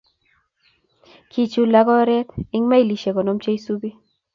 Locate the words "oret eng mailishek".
1.99-3.15